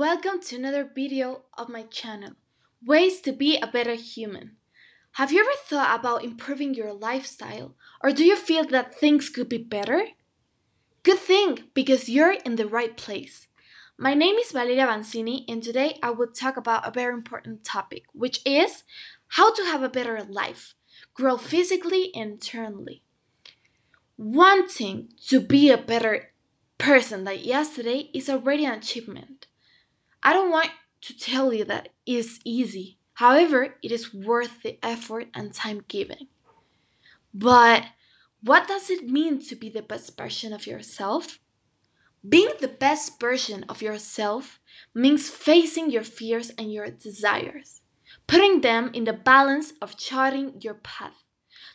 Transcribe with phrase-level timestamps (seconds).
[0.00, 2.30] Welcome to another video of my channel,
[2.82, 4.56] Ways to be a Better Human.
[5.16, 9.50] Have you ever thought about improving your lifestyle or do you feel that things could
[9.50, 10.06] be better?
[11.02, 13.48] Good thing because you're in the right place.
[13.98, 18.04] My name is Valeria Vanzini and today I will talk about a very important topic,
[18.14, 18.84] which is
[19.36, 20.76] how to have a better life,
[21.12, 23.02] grow physically and internally.
[24.16, 26.32] Wanting to be a better
[26.78, 29.46] person than yesterday is already an achievement.
[30.22, 30.70] I don't want
[31.02, 32.98] to tell you that it is easy.
[33.14, 36.28] However, it is worth the effort and time given.
[37.32, 37.84] But
[38.42, 41.38] what does it mean to be the best version of yourself?
[42.26, 44.60] Being the best version of yourself
[44.94, 47.80] means facing your fears and your desires,
[48.26, 51.24] putting them in the balance of charting your path.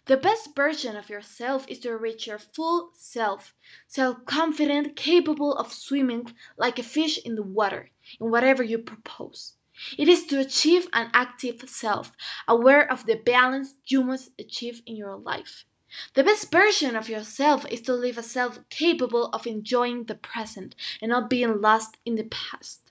[0.08, 3.56] The best version of yourself is to reach your full self,
[3.88, 7.90] self confident, capable of swimming like a fish in the water,
[8.22, 9.54] in whatever you propose.
[9.98, 12.12] It is to achieve an active self,
[12.48, 15.66] aware of the balance you must achieve in your life.
[16.14, 20.76] The best version of yourself is to live a self capable of enjoying the present
[21.02, 22.85] and not being lost in the past.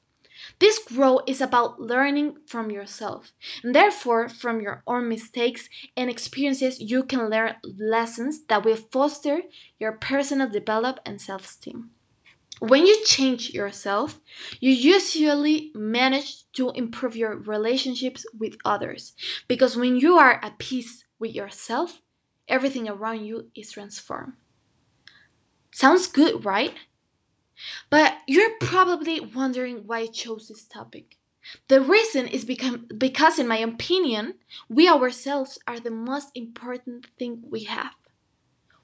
[0.64, 6.80] This growth is about learning from yourself, and therefore, from your own mistakes and experiences,
[6.80, 9.42] you can learn lessons that will foster
[9.78, 11.90] your personal development and self esteem.
[12.60, 14.22] When you change yourself,
[14.58, 19.12] you usually manage to improve your relationships with others
[19.46, 22.00] because when you are at peace with yourself,
[22.48, 24.32] everything around you is transformed.
[25.72, 26.72] Sounds good, right?
[27.90, 31.18] But you're probably wondering why I chose this topic.
[31.68, 34.34] The reason is because, in my opinion,
[34.68, 37.94] we ourselves are the most important thing we have.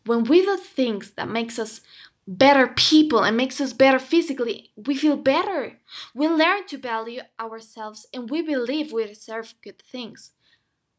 [0.04, 1.80] When we do things that makes us
[2.26, 5.78] better people and makes us better physically, we feel better.
[6.14, 10.32] We learn to value ourselves and we believe we deserve good things.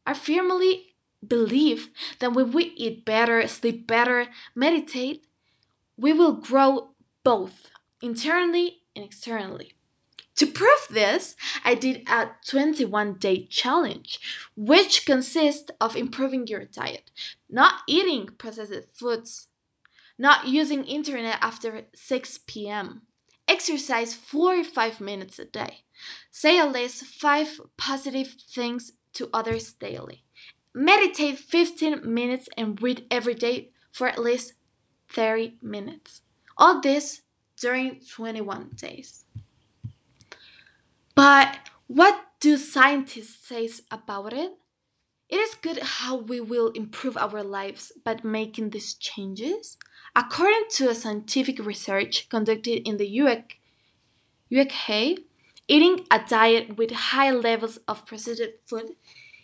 [0.04, 0.94] I firmly
[1.26, 5.26] believe that when we eat better, sleep better, meditate,
[5.96, 6.90] we will grow
[7.24, 7.70] both
[8.02, 9.72] internally and externally.
[10.36, 14.18] To prove this, I did a 21 day challenge,
[14.56, 17.10] which consists of improving your diet,
[17.48, 19.48] not eating processed foods,
[20.18, 23.02] not using internet after 6 p.m.,
[23.46, 25.84] exercise 45 minutes a day,
[26.30, 30.24] say at least 5 positive things to others daily,
[30.74, 34.54] meditate 15 minutes, and read every day for at least
[35.10, 36.22] 30 minutes.
[36.56, 37.21] All this
[37.62, 39.24] during 21 days.
[41.14, 44.52] But what do scientists say about it?
[45.28, 49.78] It is good how we will improve our lives by making these changes.
[50.16, 53.56] According to a scientific research conducted in the UK,
[54.52, 55.18] UK
[55.68, 58.96] eating a diet with high levels of processed food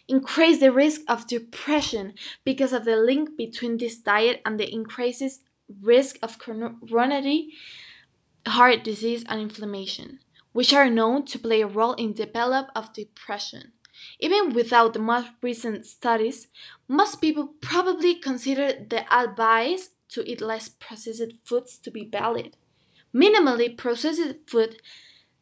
[0.08, 2.14] increase the risk of depression
[2.44, 5.40] because of the link between this diet and the increases
[5.82, 7.52] risk of coronary
[8.46, 10.20] heart disease and inflammation,
[10.52, 13.72] which are known to play a role in the development of depression.
[14.20, 16.48] Even without the most recent studies,
[16.86, 22.56] most people probably consider the advice to eat less processed foods to be valid.
[23.14, 24.80] Minimally processed food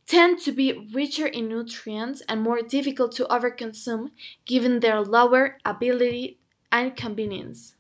[0.07, 4.11] tend to be richer in nutrients and more difficult to overconsume
[4.45, 6.39] given their lower ability
[6.71, 7.76] and convenience.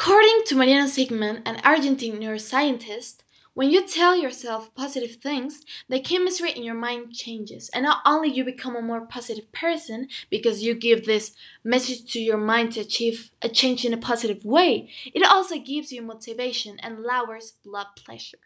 [0.00, 3.18] According to Mariano Sigman, an Argentine neuroscientist,
[3.52, 7.68] when you tell yourself positive things, the chemistry in your mind changes.
[7.74, 12.18] And not only you become a more positive person because you give this message to
[12.18, 16.78] your mind to achieve a change in a positive way, it also gives you motivation
[16.80, 18.38] and lowers blood pressure.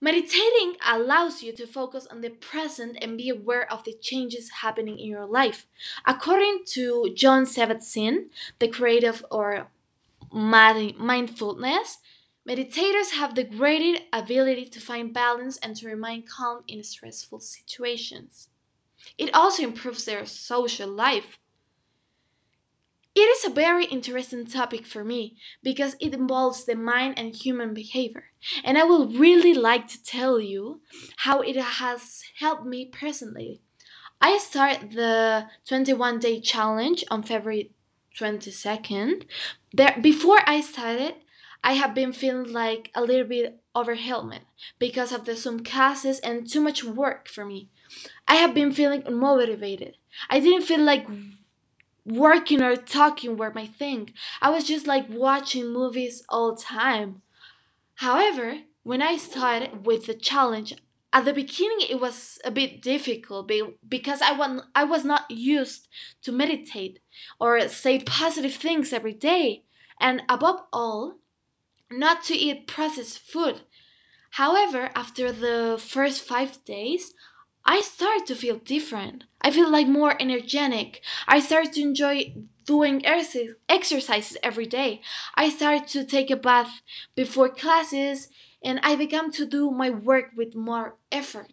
[0.00, 4.98] Meditating allows you to focus on the present and be aware of the changes happening
[4.98, 5.66] in your life.
[6.06, 8.30] According to John Kabat-Zinn,
[8.60, 9.68] the creative or
[10.32, 11.98] mindfulness,
[12.48, 18.48] meditators have the greater ability to find balance and to remain calm in stressful situations.
[19.18, 21.38] It also improves their social life.
[23.14, 27.74] It is a very interesting topic for me because it involves the mind and human
[27.74, 28.30] behavior,
[28.64, 30.80] and I would really like to tell you
[31.18, 33.60] how it has helped me personally.
[34.18, 37.72] I started the 21 day challenge on February
[38.18, 39.24] 22nd.
[39.72, 41.14] There, before I started,
[41.64, 44.40] I have been feeling like a little bit overwhelmed
[44.78, 47.68] because of the Zoom classes and too much work for me.
[48.26, 49.94] I have been feeling unmotivated.
[50.28, 51.06] I didn't feel like
[52.04, 54.10] working or talking were my thing.
[54.40, 57.22] I was just like watching movies all time.
[57.96, 60.74] However, when I started with the challenge,
[61.12, 63.50] at the beginning it was a bit difficult
[63.88, 65.88] because I was I was not used
[66.22, 67.00] to meditate
[67.38, 69.64] or say positive things every day,
[70.00, 71.16] and above all,
[71.90, 73.62] not to eat processed food.
[74.30, 77.12] However, after the first five days,
[77.64, 79.24] I started to feel different.
[79.42, 81.02] I feel like more energetic.
[81.28, 85.00] I started to enjoy doing exercises every day.
[85.34, 86.82] I started to take a bath
[87.14, 88.28] before classes
[88.62, 91.52] and I began to do my work with more effort.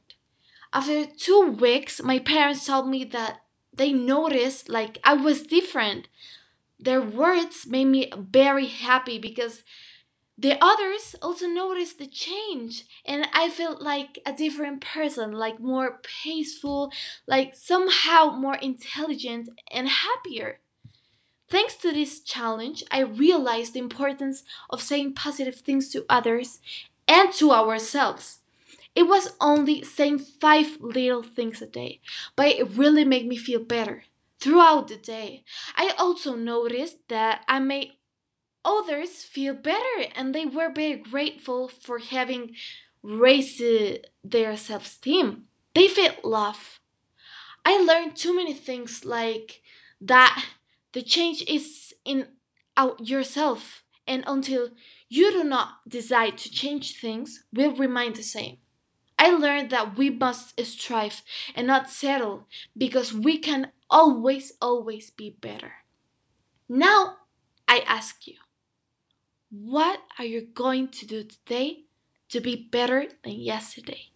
[0.71, 3.41] After two weeks, my parents told me that
[3.73, 6.07] they noticed like I was different.
[6.79, 9.63] Their words made me very happy because
[10.37, 15.99] the others also noticed the change and I felt like a different person, like more
[16.23, 16.93] peaceful,
[17.27, 20.59] like somehow more intelligent and happier.
[21.49, 26.59] Thanks to this challenge, I realized the importance of saying positive things to others
[27.07, 28.39] and to ourselves.
[28.95, 32.01] It was only saying five little things a day,
[32.35, 34.03] but it really made me feel better
[34.39, 35.43] throughout the day.
[35.75, 37.93] I also noticed that I made
[38.63, 42.55] others feel better and they were very grateful for having
[43.01, 43.61] raised
[44.23, 45.45] their self esteem.
[45.73, 46.79] They felt love.
[47.65, 49.61] I learned too many things like
[50.01, 50.45] that
[50.93, 52.27] the change is in
[52.75, 54.69] out yourself and until
[55.07, 58.57] you do not decide to change things will remain the same.
[59.17, 61.21] I learned that we must strive
[61.53, 65.73] and not settle because we can always, always be better.
[66.69, 67.17] Now,
[67.67, 68.35] I ask you,
[69.51, 71.85] what are you going to do today
[72.29, 74.11] to be better than yesterday?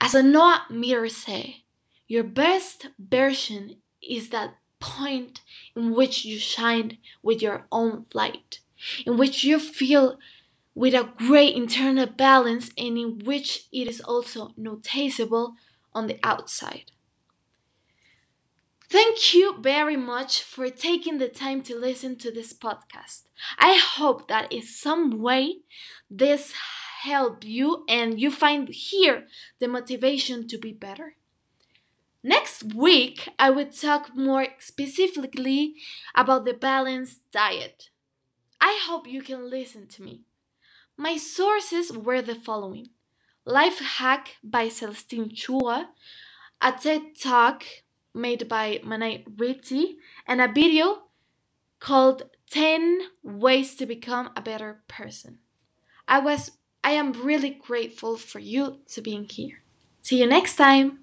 [0.00, 1.64] As a Noah Meter say,
[2.06, 5.40] your best version is that point
[5.74, 8.58] in which you shine with your own light
[9.06, 10.18] in which you feel
[10.74, 15.54] with a great internal balance and in which it is also noticeable
[15.94, 16.90] on the outside.
[18.88, 23.22] Thank you very much for taking the time to listen to this podcast.
[23.58, 25.60] I hope that in some way
[26.10, 26.52] this
[27.02, 29.26] helped you and you find here
[29.60, 31.16] the motivation to be better.
[32.22, 35.74] Next week, I will talk more specifically
[36.14, 37.90] about the balanced diet.
[38.60, 40.22] I hope you can listen to me.
[40.96, 42.90] My sources were the following
[43.44, 45.86] Life Hack by Celestine Chua,
[46.60, 47.64] a TED Talk
[48.14, 49.96] made by Manay Ripti,
[50.26, 51.04] and a video
[51.80, 55.38] called 10 Ways to Become a Better Person.
[56.06, 56.52] I was
[56.84, 59.62] I am really grateful for you to being here.
[60.02, 61.01] See you next time.